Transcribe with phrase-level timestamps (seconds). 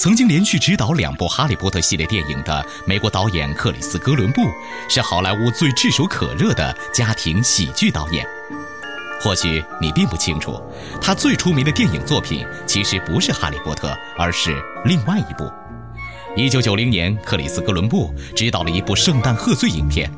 [0.00, 4.50] 曾经连续执导两部《哈利波特》系列电影的美国导演克里斯·哥伦布，
[4.88, 8.26] 是好莱坞最炙手可热的家庭喜剧导演。
[9.20, 10.58] 或许你并不清楚，
[11.02, 14.56] 他最出名的电影作品其实不是《哈利波特》，而是
[14.86, 15.52] 另外一部。
[16.34, 20.10] 一九九零年，克里斯·哥伦布执导了一部圣诞贺岁影片。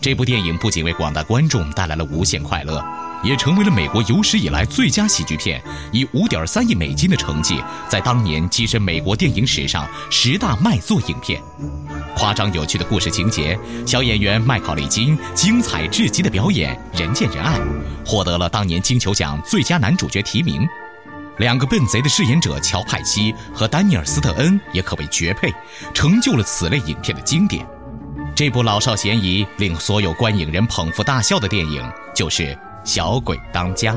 [0.00, 2.84] 这部电影不仅为广大观众带来了无限快乐，
[3.22, 11.40] 也成为了美国有史以来最佳喜剧片，以五点三亿美金的成绩，在当年跻身美国电影史上十大卖座影片。
[12.16, 17.58] 夸张有趣的故事情节，小演员麦考利金精彩至极的表演，人见人爱，
[18.04, 20.66] 获得了当年金球奖最佳男主角提名。
[21.38, 25.50] 两个笨贼的饰演者乔派西和丹尼尔斯特恩也可谓绝配，
[25.94, 27.66] 成就了此类影片的经典。
[28.34, 31.82] 这部老少咸宜、令所有观影人捧腹大笑的电影，
[32.14, 32.42] 就是
[32.84, 33.94] 《小鬼当家》。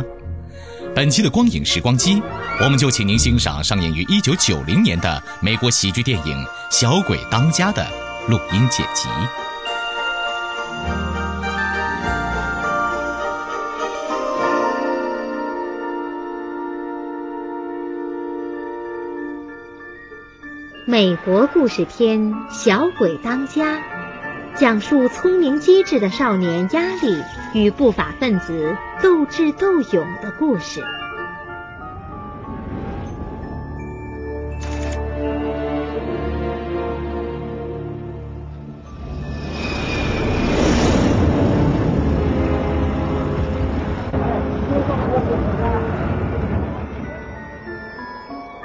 [0.95, 2.21] 本期的光影时光机，
[2.61, 6.37] 我们就请您欣赏上映于1990年的美国喜剧电影
[6.69, 7.87] 《小鬼当家》的
[8.27, 9.09] 录音剪辑。
[20.85, 22.19] 美国故事片
[22.51, 23.77] 《小鬼当家》。
[24.55, 27.19] 讲述聪明机智的少年压力
[27.53, 30.83] 与不法分子斗智斗勇的故事。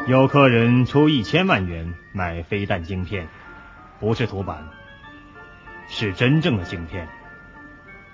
[0.07, 3.29] 有客人出一千万元买飞弹晶片，
[4.01, 4.69] 不是图版。
[5.91, 7.09] 是真正的晶片，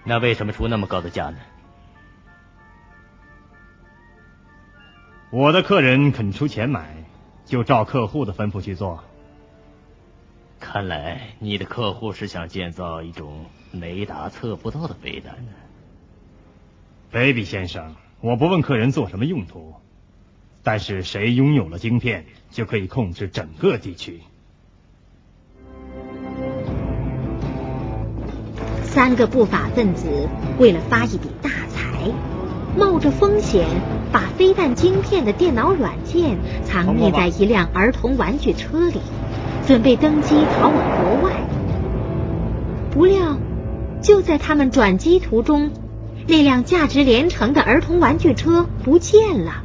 [0.05, 1.39] 那为什么出那么高的价呢？
[5.31, 7.05] 我的客人肯出钱买，
[7.45, 9.03] 就照客户的吩咐去做。
[10.61, 15.53] 看来你的客户是想建造一种雷达测不到的飞弹呢。
[17.11, 19.75] Baby 先生，我不问客人做什么用途，
[20.63, 24.21] 但是谁拥有了晶片，就可以控制整个地区。
[28.95, 30.07] 三个不法分子
[30.57, 32.13] 为了发一笔大财，
[32.79, 33.67] 冒着风险
[34.13, 39.01] 把飞弹晶片的电脑软件藏匿在一辆儿童玩具车里，
[39.67, 41.33] 准备登机逃往国外。
[42.93, 43.37] 不料，
[44.01, 45.73] 就在他们转机途中，
[46.29, 49.65] 那辆价值连城的儿童玩具车不见了。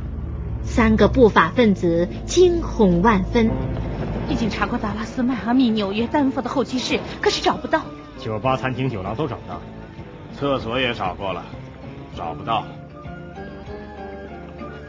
[0.63, 3.51] 三个不法分子惊恐万分，
[4.27, 7.83] 已经查过达拉斯、迈阿密、纽约、丹佛的候机室，可是找不到。
[8.19, 9.61] 酒吧、餐厅、酒廊都找不到，
[10.35, 11.45] 厕所也找过了，
[12.15, 12.65] 找不到，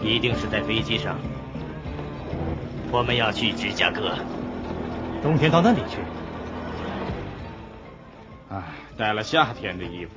[0.00, 1.16] 一定是在飞机上。
[2.90, 4.16] 我们要去芝加哥，
[5.22, 5.98] 冬天到那里去。
[8.50, 8.60] 哎，
[8.96, 10.10] 带了夏天的衣服。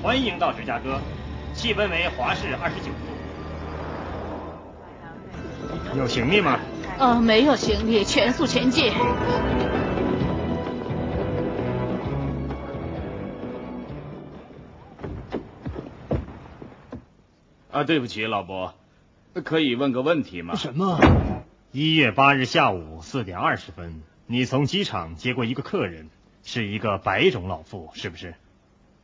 [0.00, 1.00] 欢迎到芝加哥，
[1.54, 2.92] 气温为华氏二十九度。
[5.98, 6.56] 有行李吗？
[7.00, 8.92] 呃，没有行李，全速前进。
[17.70, 18.74] 啊，对不起，老伯，
[19.42, 20.56] 可以问个问题吗？
[20.56, 21.00] 什么？
[21.72, 26.10] 一月八日下午四点二十分，你从机场接过一个客人，
[26.44, 28.34] 是一个白种老妇，是不是？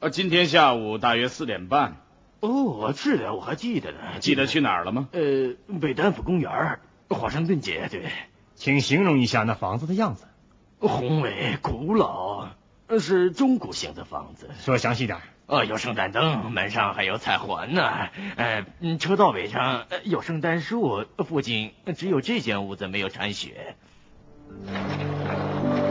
[0.01, 1.97] 呃，今天下午大约四点半。
[2.41, 3.99] 哦，是的，我还记得呢。
[4.21, 5.09] 记得去哪儿了吗？
[5.13, 6.79] 呃，北丹府公园。
[7.09, 8.11] 华盛顿街，对，
[8.55, 10.25] 请形容一下那房子的样子。
[10.79, 12.49] 宏伟、古老，
[12.99, 14.51] 是中古型的房子。
[14.61, 15.19] 说详细点。
[15.47, 17.89] 呃，有圣诞灯，门上还有彩环呢。
[18.35, 18.67] 呃，
[18.99, 23.77] 车道尾上有圣诞树，附近只有这间屋子没有铲雪。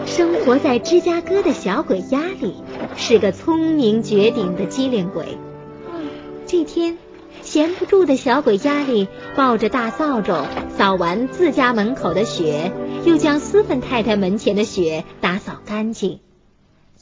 [0.05, 2.63] 生活在芝加哥的小鬼鸭里
[2.97, 5.37] 是个聪明绝顶的机灵鬼。
[6.45, 6.97] 这天，
[7.41, 10.47] 闲不住的小鬼鸭里抱着大扫帚
[10.77, 12.71] 扫完自家门口的雪，
[13.05, 16.19] 又将斯芬太太门前的雪打扫干净。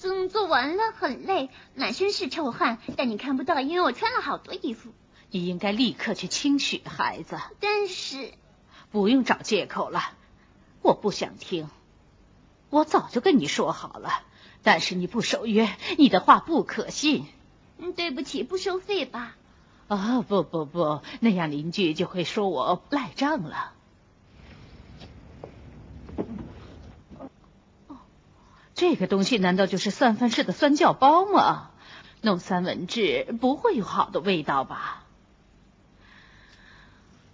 [0.01, 4.89] 工作完了，很累，满身是臭汗，但你看不到，因为我穿了好多衣服。
[5.31, 7.37] 你应该立刻去清雪，孩子。
[7.61, 8.31] 但是，
[8.91, 10.01] 不用找借口了，
[10.81, 11.69] 我不想听。
[12.69, 14.23] 我早就跟你说好了，
[14.61, 17.25] 但是你不守约，你的话不可信。
[17.77, 19.35] 嗯，对不起，不收费吧？
[19.87, 23.73] 啊，不不不，那样邻居就会说我赖账了。
[27.87, 27.97] 哦
[28.73, 31.69] 这个东西难道就是三藩市的酸酵包吗？
[32.21, 35.03] 弄三文治不会有好的味道吧？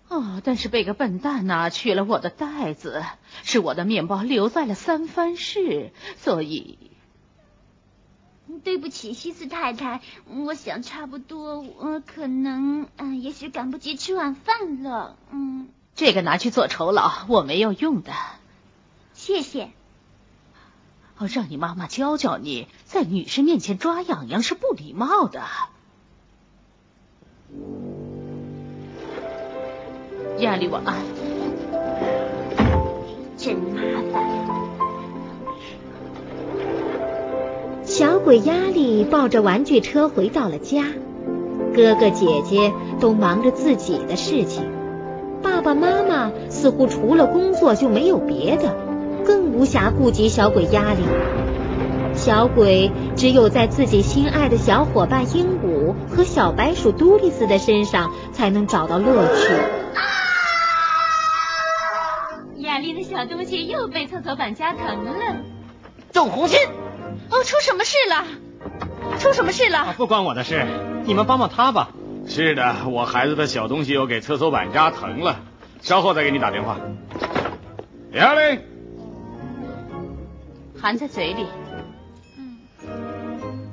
[0.10, 3.04] 哦，但是被个笨蛋拿去了我的袋子，
[3.44, 6.89] 是我的面包留在了三藩市，所以
[8.60, 10.02] 对不起，西斯太太，
[10.46, 15.70] 我想差不多，我可能，嗯，也许赶不及吃晚饭了，嗯。
[15.96, 18.14] 这个拿去做酬劳，我没有用的。
[19.14, 19.72] 谢谢。
[21.18, 25.44] 哦，让你妈妈教教你，在女士面前抓痒痒是不礼貌的。
[30.40, 30.96] 亚丽，晚安。
[33.38, 34.09] 真麻烦。
[38.00, 40.86] 小鬼亚力抱着玩具车回到了家，
[41.76, 44.64] 哥哥姐姐都忙着自己的事情，
[45.44, 48.74] 爸爸妈妈似乎除了工作就没有别的，
[49.26, 51.02] 更无暇顾及小鬼亚力。
[52.14, 59.52] 小鬼只有在自己心爱的小伙伴鹦鹉和小白鼠杜丽斯的身上才能找到乐趣。
[62.60, 65.59] 亚丽的小东西又被厕所板夹疼了。
[66.12, 66.58] 周红心，
[67.30, 68.26] 哦，出什么事了？
[69.20, 69.94] 出什么事了？
[69.98, 70.66] 不关我的事，
[71.06, 71.90] 你们帮帮他吧。
[72.28, 75.42] 是的，我孩子的小东西又给厕所板扎疼了，
[75.82, 76.78] 稍后再给你打电话。
[78.12, 78.62] 亚玲，
[80.80, 81.46] 含在嘴里。
[82.82, 83.70] 嗯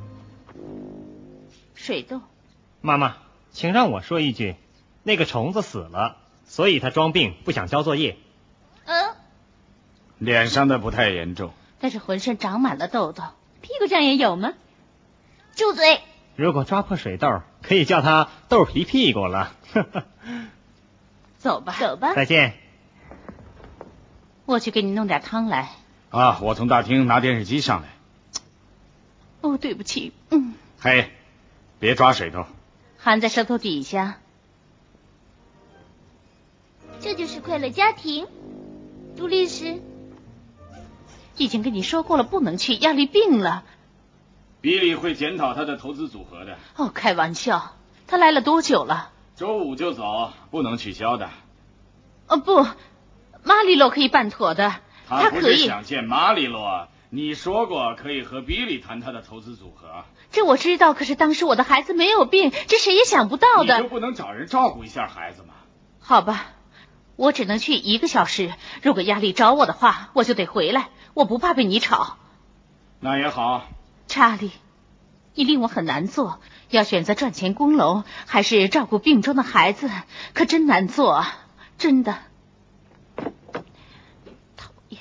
[1.75, 2.21] 水痘，
[2.81, 3.17] 妈妈，
[3.53, 4.57] 请让我说一句，
[5.05, 8.17] 那个虫子死了，所以他装病不想交作业。
[8.87, 9.15] 嗯，
[10.19, 13.23] 脸上的不太严重，但是浑身长满了痘痘，
[13.61, 14.55] 屁股上也有吗？
[15.55, 16.01] 住嘴！
[16.35, 19.53] 如果抓破水痘，可以叫他豆皮屁股了。
[21.39, 22.15] 走吧，走吧。
[22.15, 22.55] 再见。
[24.45, 25.71] 我去给你弄点汤来。
[26.11, 27.89] 啊，我从大厅拿电视机上来。
[29.41, 30.55] 哦，对不起，嗯。
[30.79, 31.11] 嘿。
[31.79, 32.47] 别抓水痘，
[32.97, 34.17] 含在舌头底下。
[37.01, 38.27] 这就是快乐家庭，
[39.15, 39.83] 杜律师。
[41.37, 43.65] 已经跟你说过了，不能去，亚力病了。
[44.61, 46.59] 比利会检讨他的投资组合的。
[46.77, 49.11] 哦，开玩笑，他来了多久了？
[49.37, 51.31] 周五就走，不能取消的。
[52.27, 52.67] 哦不，
[53.45, 54.75] 马里洛可以办妥的，
[55.09, 56.89] 他可以想见马里洛。
[57.11, 60.93] 你说过可以和比利谈他的投资组合，这我知道。
[60.93, 63.77] 可是当时我的孩子没有病，这谁也想不到的。
[63.77, 65.55] 你就不能找人照顾一下孩子吗？
[66.01, 66.47] 好吧，
[67.17, 68.53] 我只能去一个小时。
[68.83, 70.89] 如果亚丽找我的话，我就得回来。
[71.15, 72.19] 我不怕被你吵。
[73.01, 73.67] 那也好。
[74.07, 74.53] 查理，
[75.35, 79.91] 你令我很难做，要选择赚钱供楼还是照顾病中的孩子，
[80.35, 81.39] 可真难做啊！
[81.79, 82.19] 真的。
[84.57, 85.01] 讨厌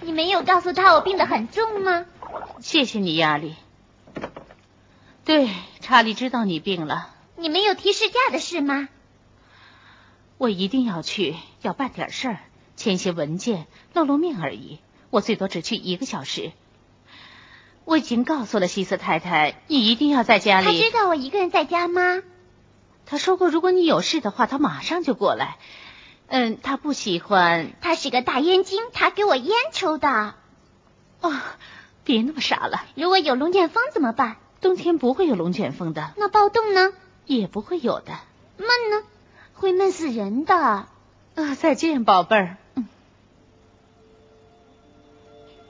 [0.00, 2.06] 你没有告诉他我病得很重吗？
[2.60, 3.54] 谢谢你，亚丽。
[5.24, 5.48] 对，
[5.80, 7.10] 查理知道你病了。
[7.36, 8.88] 你没有提试驾的事吗？
[10.36, 12.38] 我一定要去，要办点事儿，
[12.76, 14.80] 签些文件，露露面而已。
[15.10, 16.52] 我最多只去一个小时。
[17.86, 20.66] 我已经告诉了西斯太太，你一定要在家里。
[20.66, 22.22] 他知道我一个人在家吗？
[23.06, 25.56] 他说过，如果你有事的话，他马上就过来。
[26.26, 27.72] 嗯，他不喜欢。
[27.80, 30.34] 他是个大烟精，他给我烟抽的。
[31.20, 31.32] 哦，
[32.04, 32.84] 别那么傻了。
[32.94, 34.36] 如果有龙卷风怎么办？
[34.64, 36.14] 冬天不会有龙卷风的。
[36.16, 36.94] 那暴动呢？
[37.26, 38.14] 也不会有的。
[38.56, 39.02] 闷呢？
[39.52, 40.54] 会闷死人的。
[40.56, 40.88] 啊，
[41.54, 42.56] 再见，宝贝儿。
[42.74, 42.88] 嗯。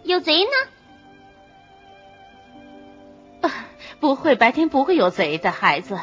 [0.04, 0.50] 有贼呢？
[3.48, 3.66] 啊，
[3.98, 5.98] 不会，白天不会有贼的，孩子。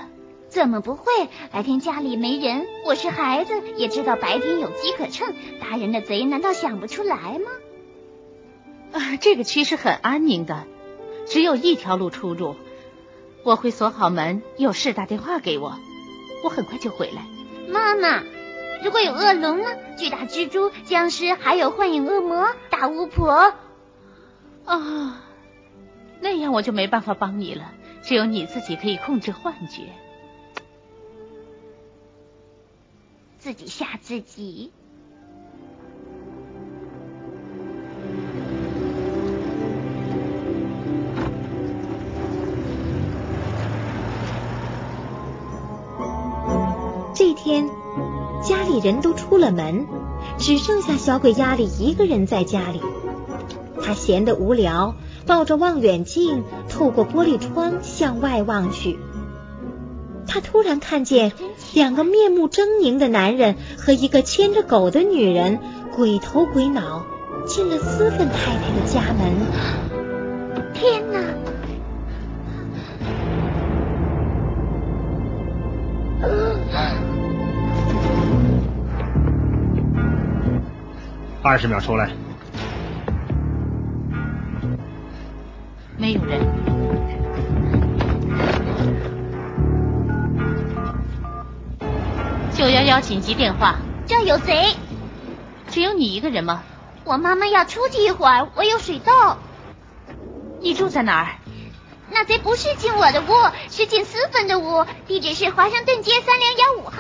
[0.50, 1.06] 怎么不会？
[1.50, 5.34] 白天家里没人，我是孩子，也知道白天有机可乘。
[5.62, 7.52] 大人的贼难道想不出来吗？
[8.92, 10.66] 啊，这个区是很安宁的，
[11.26, 12.58] 只有一条路出入。
[13.44, 15.78] 我会锁好门，有事打电话给我，
[16.44, 17.26] 我很快就回来。
[17.68, 18.24] 妈妈，
[18.84, 19.70] 如果有恶龙呢？
[19.98, 23.54] 巨大蜘蛛、僵尸，还有幻影恶魔、大巫婆。
[24.66, 25.24] 啊，
[26.20, 27.72] 那样我就没办法帮你了。
[28.04, 29.84] 只有你自己可以控制幻觉，
[33.38, 34.72] 自己吓自己。
[47.44, 47.70] 天，
[48.44, 49.88] 家里人都出了门，
[50.38, 52.82] 只剩下小鬼压力一个人在家里。
[53.82, 54.94] 他闲得无聊，
[55.26, 59.00] 抱着望远镜，透过玻璃窗向外望去。
[60.28, 61.32] 他突然看见
[61.74, 65.60] 两个面目狰狞的男人和一个牵着狗的女人，
[65.96, 67.04] 鬼头鬼脑
[67.48, 69.34] 进了斯芬太太的家门。
[70.76, 71.20] 天哪！
[81.44, 82.12] 二十秒出来，
[85.98, 86.40] 没有人。
[92.54, 94.76] 九幺幺紧急电话，这有贼！
[95.70, 96.62] 只有你一个人吗？
[97.06, 99.12] 我妈妈要出去一会儿，我有水痘。
[100.60, 101.28] 你住在哪儿？
[102.12, 103.34] 那贼不是进我的屋，
[103.72, 106.98] 是进私芬的屋，地址是华盛顿街三零幺五号。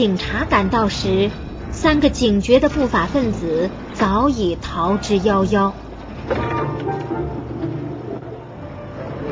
[0.00, 1.30] 警察赶到时，
[1.72, 5.72] 三个警觉的不法分子早已逃之夭夭。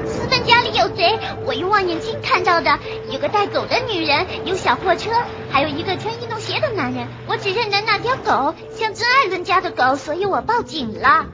[0.04, 2.78] 私芬家里有贼，我用望远镜看到的。
[3.10, 5.10] 有个带狗的女人，有小货车，
[5.48, 7.06] 还有一个穿运动鞋的男人。
[7.26, 11.25] 我只认得那条狗，像真爱伦家的狗，所以我报警了。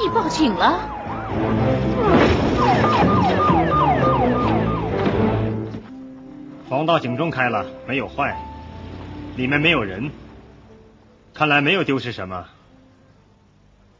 [0.00, 0.78] 你报警了？
[6.82, 8.36] 防盗警钟开了，没有坏，
[9.36, 10.10] 里面没有人，
[11.32, 12.48] 看来没有丢失什么。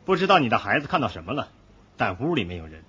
[0.05, 1.51] 不知道你的孩子看到什么了，
[1.97, 2.83] 但屋里没有人。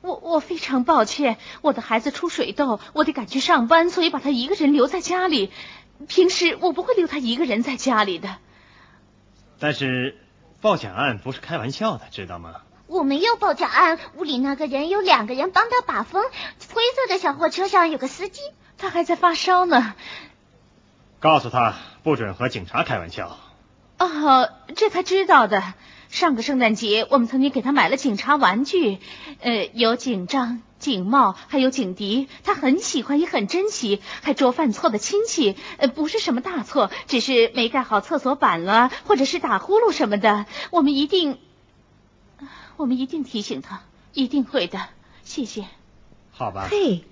[0.00, 5.52] 我我非常抱歉，我的孩子出水痘，我得赶去上班，所以把他一个人留在家里。
[6.08, 8.38] 平时我不会留他一个人在家里的。
[9.60, 10.18] 但是
[10.60, 12.62] 报假案不是开玩笑的，知道吗？
[12.86, 16.22] 我没有报假案，屋里那个人有两个人帮他把风。
[16.22, 18.40] 灰色的小货车上有个司机，
[18.76, 19.94] 他还在发烧呢。
[21.18, 23.38] 告诉他不准和警察开玩笑。
[23.98, 25.62] 哦，这他知道的。
[26.10, 28.98] 上个圣诞节，我们曾经给他买了警察玩具，
[29.40, 32.28] 呃，有警章、警帽，还有警笛。
[32.44, 34.00] 他很喜欢，也很珍惜。
[34.22, 40.46] 还捉犯错的亲戚，呃，不是什么大错，只是没盖好厕所板了，或者是打呼噜什么的。
[40.70, 41.38] 我们一定。
[42.76, 44.80] 我们一定提醒他，一定会的。
[45.22, 45.64] 谢谢。
[46.32, 46.68] 好吧。
[46.70, 47.04] 嘿，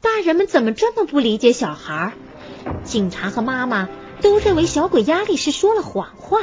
[0.00, 2.14] 大人们怎么这么不理解小孩？
[2.84, 3.88] 警察和妈妈
[4.22, 6.40] 都认为小鬼压力是说了谎话，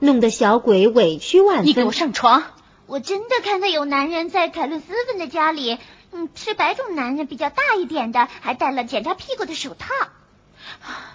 [0.00, 1.66] 弄得小鬼委屈万分。
[1.66, 2.42] 你给我上床！
[2.86, 5.78] 我真的看到有男人在凯伦斯芬的家里，
[6.12, 9.88] 嗯，是白种男人，比较大一点的，还戴了检查屁股的手套。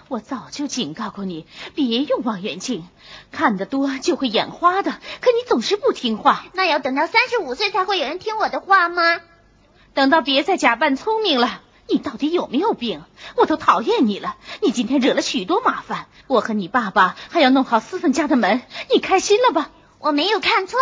[0.08, 2.88] 我早就警告过你，别用望远镜，
[3.32, 4.92] 看得多就会眼花的。
[4.92, 6.46] 可你总是不听话。
[6.54, 9.22] 那要等到三十五岁才会有人听我的话吗？
[9.94, 11.62] 等到别再假扮聪明了。
[11.88, 13.04] 你到底有没有病？
[13.36, 14.38] 我都讨厌你了。
[14.62, 18.62] 你今天惹了许多麻烦，我和你爸爸还要弄好思芬家的门。
[18.94, 19.70] 你开心了吧？
[20.00, 20.80] 我没有看错。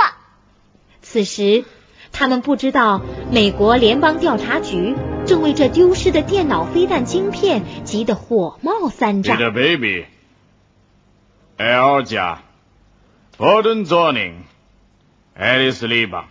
[1.01, 1.65] 此时。
[2.13, 4.96] 他们不知道，美国联邦调查局
[5.27, 9.36] 正为这丢失的电脑飞弹晶片急得火冒三丈。
[9.36, 12.41] 你的 baby，L 家
[13.38, 16.29] ，Borden Zoning，Alice 利邦，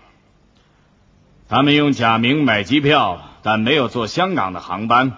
[1.48, 5.12] 他们用假名买机票，但没有坐香港的航班，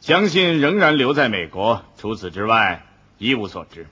[0.00, 1.84] 相信仍然留在美国。
[1.98, 2.86] 除此之外，
[3.18, 3.86] 一无所知。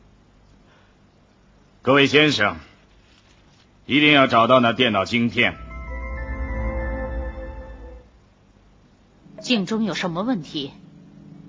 [1.83, 2.57] 各位先生，
[3.85, 5.59] 一定要找到那电脑晶片。
[9.41, 10.73] 镜中有什么问题？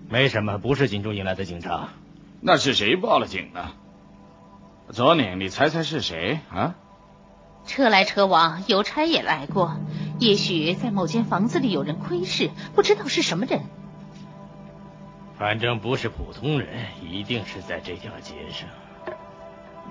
[0.10, 1.90] 没什么，不是警中引来的警察。
[2.42, 3.72] 那是谁报了警呢？
[4.90, 6.76] 左宁，你猜猜是谁啊？
[7.66, 9.78] 车来车往，邮差也来过。
[10.20, 13.62] 也许在某间房子里有人窥视，不知道是什么人。
[15.38, 16.68] 反正不是普通人，
[17.02, 18.68] 一定是在这条街上。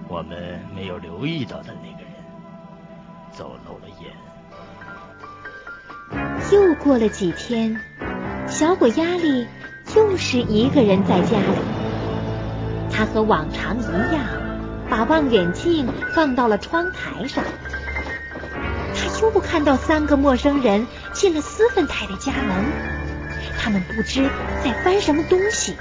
[0.08, 2.12] 我们没有留意到的那个人，
[3.32, 4.12] 走漏了眼。
[6.50, 7.80] 又过了几天，
[8.48, 9.46] 小鬼压力
[9.94, 11.58] 又是一个人在家里。
[12.90, 13.82] 他和往常一
[14.14, 14.24] 样，
[14.88, 17.44] 把望远镜放到了窗台上。
[18.94, 22.64] 他又看到三个陌生人进了斯芬太太家门，
[23.56, 24.28] 他们不知
[24.64, 25.76] 在翻什么东西。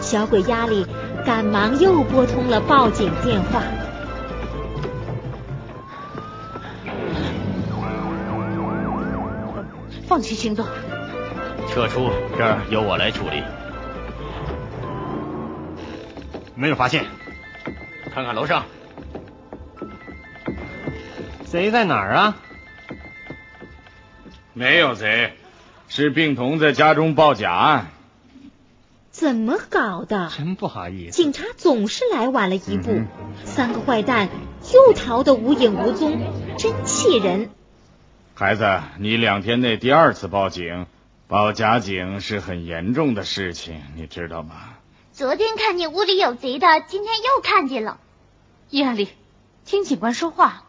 [0.00, 0.86] 小鬼压力
[1.26, 3.60] 赶忙又拨通了报警电话。
[10.10, 10.66] 放弃行动，
[11.68, 13.44] 撤出，这儿由我来处理。
[16.56, 17.04] 没有发现，
[18.12, 18.64] 看看楼上，
[21.44, 22.36] 贼在哪儿啊？
[24.52, 25.34] 没有贼，
[25.86, 27.86] 是病童在家中报假案。
[29.12, 30.28] 怎么搞的？
[30.36, 33.02] 真不好意思，警察总是来晚了一步，
[33.44, 34.28] 三个坏蛋
[34.74, 36.18] 又逃得无影无踪，
[36.58, 37.50] 真气人。
[38.40, 40.86] 孩子，你两天内第二次报警，
[41.28, 44.78] 报假警是很严重的事情，你知道吗？
[45.12, 48.00] 昨天看见屋里有贼的，今天又看见了。
[48.70, 49.10] 亚丽，
[49.66, 50.64] 听警官说话。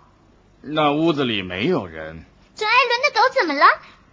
[0.60, 2.26] 那屋子里没有人。
[2.56, 3.66] 这艾伦的狗怎么了？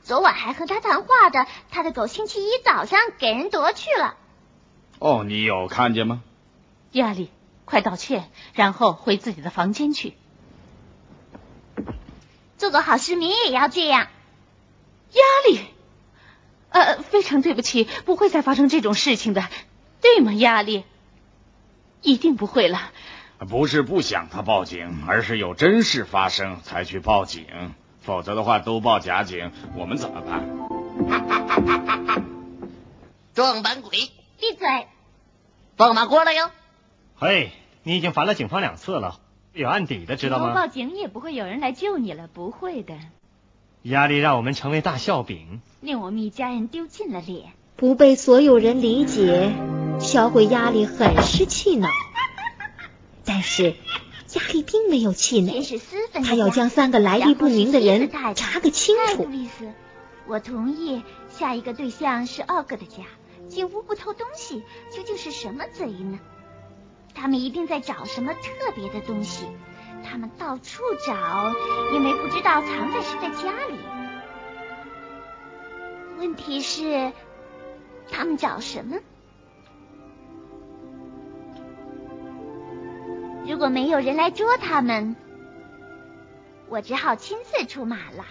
[0.02, 4.14] 昨晚还和他谈话的，他的狗星期一早上给人夺去了。
[5.00, 6.22] 哦，你有看见吗？
[6.92, 7.28] 亚丽，
[7.64, 10.14] 快道歉，然后回自己的房间去。
[12.58, 14.08] 做个好市民也要这样。
[15.12, 15.60] 压力，
[16.68, 19.48] 呃，非常对不起，不会再发生这种事情的。
[20.02, 20.84] 对吗，压力？
[22.02, 22.92] 一定不会了。
[23.48, 27.46] 不是不想他报警，而是有真事发生才去报警。
[28.02, 30.46] 否则的话，都报假警，我们怎么办？
[33.34, 33.90] 撞板鬼，
[34.38, 34.88] 闭嘴！
[35.76, 36.50] 放马过来哟！
[37.16, 37.52] 嘿，
[37.84, 39.20] 你已经烦了警方两次了，
[39.52, 40.54] 有案底的，知道吗？
[40.54, 42.94] 报警也不会有人来救你了，不会的。
[43.82, 49.52] 压力让我们成为大笑柄，令我们一家人丢尽了脸，不被所有人理解。
[50.00, 51.88] 小鬼压力很是气恼，
[53.24, 53.74] 但是
[54.34, 55.62] 压力并没有气馁，
[56.22, 59.24] 他要将三个来历不明的人查个清楚。
[59.24, 59.72] 路易斯，
[60.26, 63.04] 我同意，下一个对象是奥哥的家。
[63.48, 64.62] 进屋不偷东西，
[64.94, 66.20] 究竟是什么贼呢？
[67.20, 69.48] 他们一定在找什么特别的东西。
[70.04, 71.52] 他们到处找，
[71.92, 73.78] 因为不知道藏在谁的家里。
[76.18, 77.12] 问题是，
[78.10, 78.96] 他们找什么？
[83.46, 85.16] 如果没有人来捉他们，
[86.68, 88.24] 我只好亲自出马了。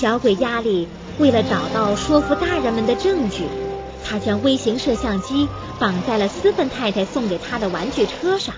[0.00, 3.44] 小鬼压力为了找到说服大人们的证据，
[4.02, 5.46] 他将微型摄像机
[5.78, 8.54] 绑在了斯芬太太送给他的玩具车上。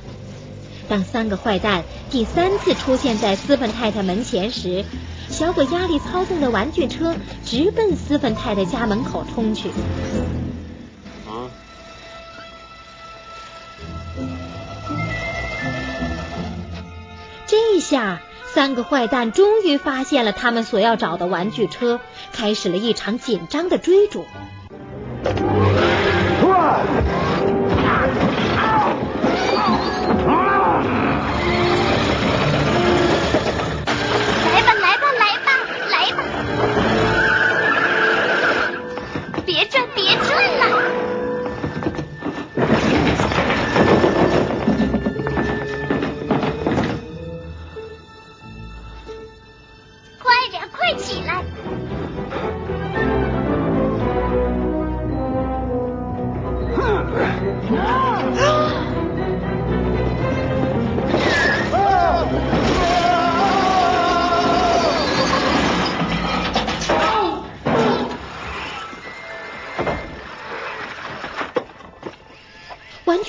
[0.88, 4.84] 当三个坏蛋第三次出现在斯芬太太门前时，
[5.30, 9.68] 小鬼压力操纵的玩具车直奔斯芬太太家门口冲去。
[11.26, 11.50] 啊！
[17.48, 18.20] 这下，
[18.54, 22.00] 三个坏蛋终于发现了他们所要找的玩具车，
[22.32, 24.26] 开始了一场紧张的追逐。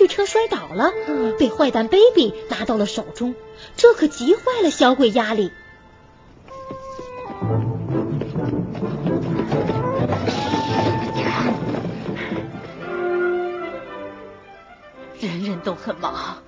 [0.08, 0.92] 车摔倒了，
[1.38, 3.36] 被坏蛋 baby 拿到了手中，
[3.76, 5.52] 这可急坏了小鬼压力。
[15.20, 16.44] 人人都很忙，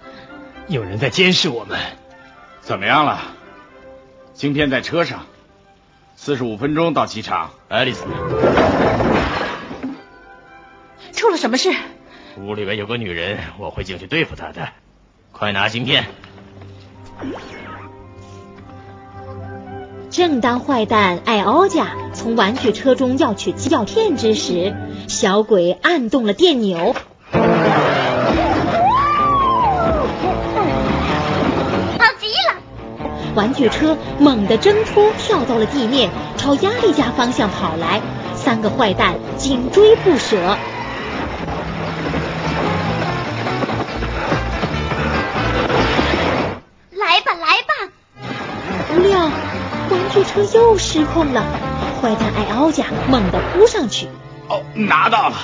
[0.68, 1.80] 有人在监视我们。
[2.62, 3.22] 怎么样了？
[4.34, 5.28] 晶片在车上，
[6.18, 7.52] 四十五分钟到机场。
[7.70, 8.04] 爱丽丝，
[11.13, 11.74] 出了什么事？
[12.38, 14.67] 屋里面有个女人，我会进去对付她的。
[15.32, 16.06] 快拿芯片！
[20.10, 24.76] 正当坏蛋艾奥加从玩具车中要取药片之时，
[25.08, 26.93] 小鬼按动了电钮。
[27.32, 27.39] 好
[32.19, 32.56] 极了！
[33.36, 38.02] 玩具车猛地挣脱，跳到了地面，朝压力家方向跑来。
[38.36, 40.58] 三个坏蛋紧追不舍。
[50.36, 51.41] 车又失控了，
[52.02, 54.08] 坏蛋艾奥加猛地扑上去。
[54.50, 55.36] 哦，拿到了！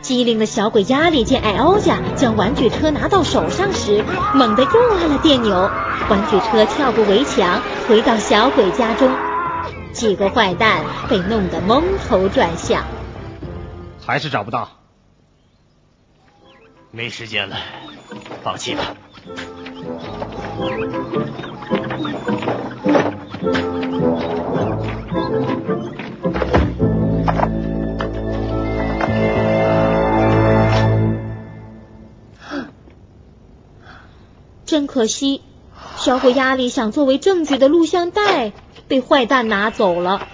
[0.00, 4.02] 机灵的小鬼亚里见艾奥加将玩具车拿到手上时，
[4.34, 5.70] 猛地又按了电钮，
[6.08, 9.10] 玩具车跳过围墙，回到小鬼家中。
[9.92, 12.82] 几个坏蛋被弄得蒙头转向，
[14.04, 14.70] 还是找不到。
[16.90, 17.56] 没时间了，
[18.42, 18.82] 放弃吧。
[34.92, 35.40] 可惜，
[35.96, 38.52] 小鬼压力想作为证据的录像带。
[38.88, 40.28] 被坏蛋拿走了。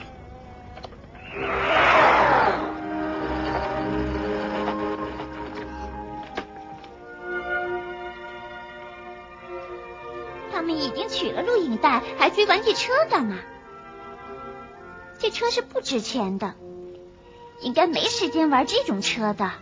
[10.53, 13.37] 他们已经取了录影带，还追玩具车干嘛？
[15.21, 16.55] 这车是不值钱的，
[17.61, 19.53] 应该没时间玩这种车的。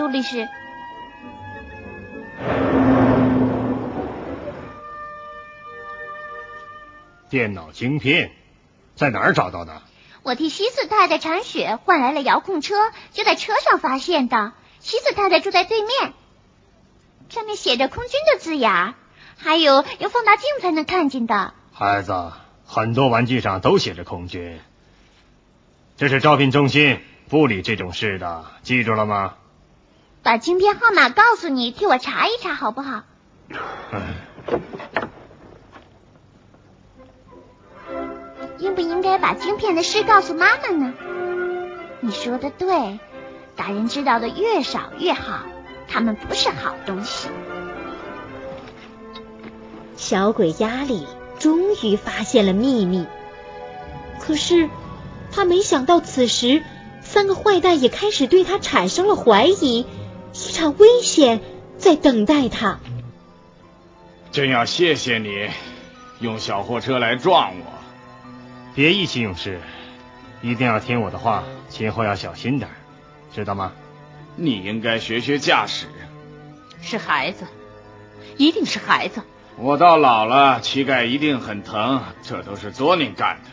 [0.00, 0.48] 杜律师，
[7.28, 8.32] 电脑晶片
[8.96, 9.82] 在哪儿找到的？
[10.22, 12.74] 我替西斯太太铲雪，换来了遥控车，
[13.12, 14.54] 就在车上发现的。
[14.78, 16.14] 西斯太太住在对面，
[17.28, 18.94] 上面写着“空军”的字眼，
[19.36, 21.52] 还有用放大镜才能看见的。
[21.74, 22.32] 孩子，
[22.64, 24.60] 很多玩具上都写着“空军”，
[25.98, 29.34] 这是招聘中心，不理这种事的，记住了吗？
[30.22, 33.02] 把晶片号码告诉你，替我查一查好不好？
[38.58, 40.92] 应不应该把晶片的事告诉妈妈呢？
[42.00, 43.00] 你说的对，
[43.56, 45.40] 大人知道的越少越好，
[45.88, 47.28] 他们不是好东西。
[49.96, 51.06] 小鬼压力
[51.38, 53.06] 终于发现了秘密，
[54.18, 54.68] 可是
[55.32, 56.62] 他没想到，此时
[57.00, 59.86] 三个坏蛋也开始对他产生了怀疑。
[60.32, 61.40] 一场危险
[61.78, 62.78] 在等待他。
[64.30, 65.48] 真要谢谢你，
[66.20, 67.64] 用小货车来撞我。
[68.74, 69.60] 别意气用事，
[70.42, 72.70] 一定要听我的话，今后要小心点，
[73.34, 73.72] 知道吗？
[74.36, 75.86] 你应该学学驾驶。
[76.80, 77.44] 是孩子，
[78.36, 79.22] 一定是孩子。
[79.56, 83.50] 我到老了，膝盖一定很疼，这都是佐宁干的。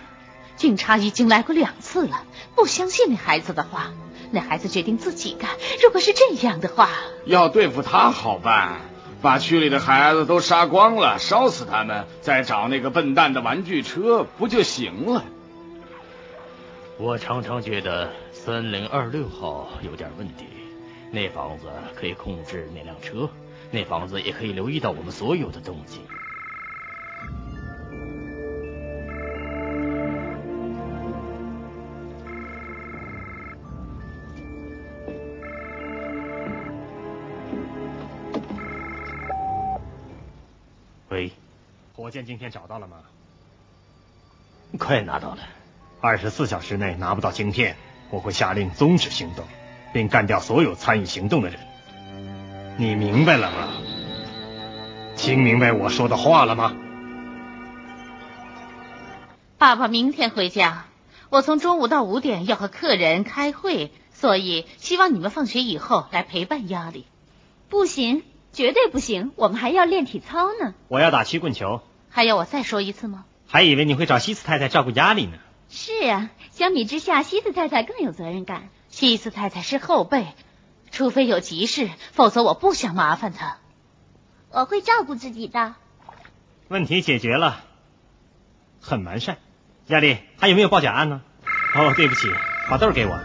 [0.55, 2.23] 警察已经来过两次了，
[2.55, 3.91] 不相信那孩子的话。
[4.31, 5.51] 那孩子决定自己干。
[5.83, 6.89] 如果是这样的话，
[7.25, 8.81] 要对付他好办，
[9.21, 15.23] 把区里的孩子都杀光了，烧死他们，再找那个笨蛋的玩具车不就行了？
[16.97, 20.45] 我常常觉得三零二六号有点问题。
[21.11, 23.29] 那房子可以控制那辆车，
[23.71, 26.01] 那房子也可以留意到我们所有的动静。
[42.07, 42.99] 火箭今天找到了吗？
[44.79, 45.39] 快拿到了。
[45.99, 47.75] 二十四小时内拿不到晶片，
[48.11, 49.43] 我会下令终止行动，
[49.91, 51.59] 并干掉所有参与行动的人。
[52.77, 53.73] 你明白了吗？
[55.17, 56.73] 听明白我说的话了吗？
[59.57, 60.85] 爸爸明天回家，
[61.29, 67.05] 我从中午到五点要和客人开会，所以希望你们放学以后来陪伴压力。
[67.67, 70.73] 不行，绝对不行，我们还要练体操呢。
[70.87, 71.81] 我要打曲棍球。
[72.17, 73.25] 还要我再说一次吗？
[73.47, 75.37] 还以为你会找西斯太太照顾家里呢。
[75.69, 78.69] 是啊，相比之下，西斯太太更有责任感。
[78.87, 80.25] 西斯太太是后辈，
[80.89, 83.59] 除非有急事，否则我不想麻烦她。
[84.49, 85.75] 我会照顾自己的。
[86.69, 87.63] 问题解决了，
[88.81, 89.37] 很完善。
[89.85, 91.21] 亚丽，还有没有报假案呢？
[91.75, 92.29] 哦，对不起，
[92.67, 93.19] 把豆给我。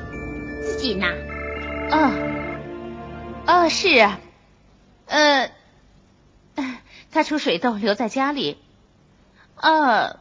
[0.63, 1.09] 自己拿。
[1.93, 2.13] 哦，
[3.47, 4.21] 哦，是啊，
[5.07, 5.51] 呃，
[7.11, 8.59] 他出水痘，留在家里。
[9.63, 10.19] 呃，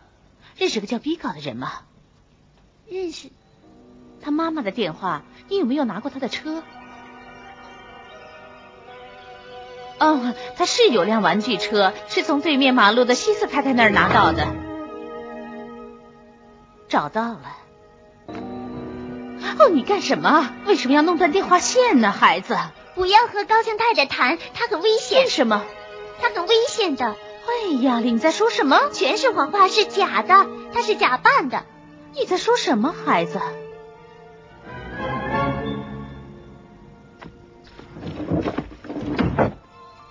[0.55, 1.81] 认识个叫比高的人吗？
[2.87, 3.29] 认识。
[4.21, 6.61] 他妈妈的电话，你有没有拿过他的车？
[9.99, 14.47] 哦，他是有辆玩具车，是从对面马路的西斯太太那儿拿到的。
[16.87, 17.57] 找到了，
[18.27, 20.53] 哦，你干什么？
[20.67, 22.55] 为什么要弄断电话线呢，孩子？
[22.93, 25.23] 不要和高兴太太谈，她很危险。
[25.23, 25.63] 为什么？
[26.21, 27.15] 她很危险的。
[27.51, 28.77] 哎呀，你在说什么？
[28.93, 31.65] 全是谎话，是假的，他是假扮的。
[32.13, 33.41] 你在说什么，孩子？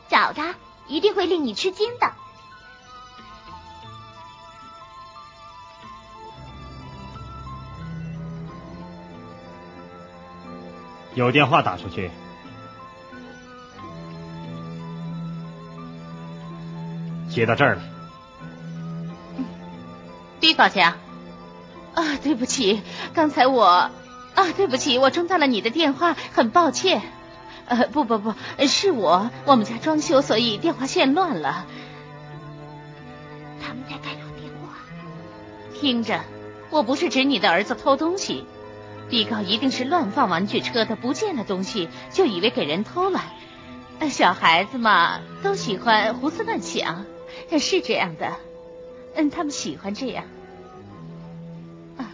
[0.09, 0.55] 找他，
[0.87, 2.13] 一定会令你吃惊的。
[11.15, 12.11] 有电话打出去，
[17.31, 17.83] 接到这儿了。
[20.41, 20.95] 毕高强，
[21.95, 22.83] 啊，对不起，
[23.15, 27.03] 刚才我啊，对不起，我中断了你的电话，很抱歉。
[27.67, 28.35] 呃，不不不，
[28.67, 31.67] 是我，我们家装修，所以电话线乱了。
[33.63, 34.75] 他们在干扰电话。
[35.79, 36.21] 听着，
[36.71, 38.45] 我不是指你的儿子偷东西。
[39.09, 43.23] 毕高一定是乱放玩具车的，不见了东西就以为给人偷了。
[44.09, 47.05] 小孩子嘛，都喜欢胡思乱想，
[47.59, 48.37] 是这样的。
[49.15, 50.25] 嗯，他们喜欢这样。
[51.97, 52.13] 啊，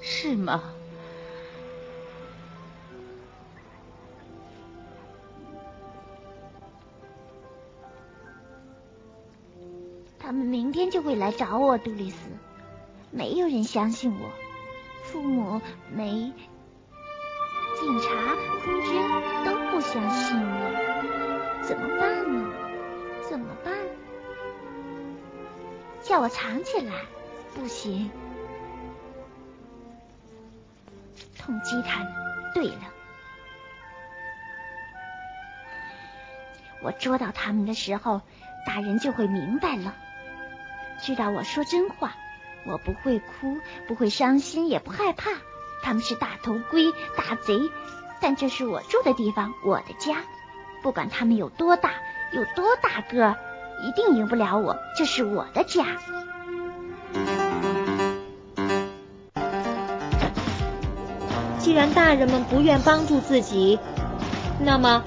[0.00, 0.72] 是吗？
[10.18, 12.28] 他们明天就会来找我，杜丽斯。
[13.12, 14.30] 没有人相信我。
[15.04, 15.60] 父母
[15.94, 16.32] 没，
[17.78, 19.00] 警察、空军
[19.44, 22.50] 都不相信我，怎么办呢？
[23.28, 23.72] 怎么办？
[26.06, 26.92] 叫我藏起来，
[27.54, 28.10] 不行。
[31.38, 32.12] 痛击他们。
[32.54, 32.80] 对了，
[36.82, 38.22] 我捉到他们的时候，
[38.66, 39.94] 大人就会明白了，
[41.02, 42.14] 知道我说真话。
[42.64, 45.30] 我不会哭，不会伤心，也不害怕。
[45.82, 47.60] 他们是大头龟、大贼，
[48.20, 50.24] 但这是我住的地方，我的家。
[50.82, 51.90] 不管他们有多大，
[52.32, 53.36] 有多大个，
[53.82, 54.76] 一定赢不了我。
[54.96, 55.84] 这是我的家。
[61.58, 63.78] 既然大人们不愿帮助自己，
[64.60, 65.02] 那么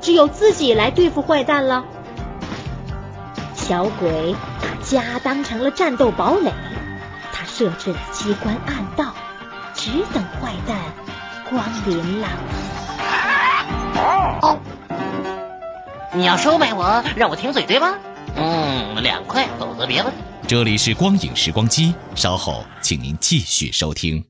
[0.00, 1.84] 只有自己来对付坏蛋了。
[3.54, 6.52] 小鬼把家当成了战斗堡垒。
[7.32, 9.14] 他设置了机关暗道，
[9.74, 10.76] 只等坏蛋
[11.48, 12.28] 光临了。
[16.14, 17.98] 你要收买我，让我停嘴对吧？
[18.36, 20.12] 嗯，两块，否则别问。
[20.46, 24.22] 这里是光影时光机，稍后请您继续收听。